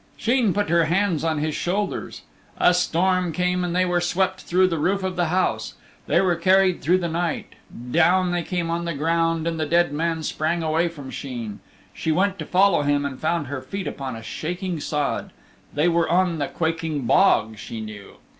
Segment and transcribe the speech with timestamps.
[0.17, 2.23] Sheen put her hands on his shoulders.
[2.57, 5.75] A storm came and they were swept through the roof of the house.
[6.07, 7.53] They were carried through the night.
[7.91, 11.59] Down they came on the ground and the dead man sprang away from Sheen.
[11.93, 15.29] She went to follow him and found her feet upon a shaking sod.
[15.71, 18.15] They were on the Quaking Bog, she knew.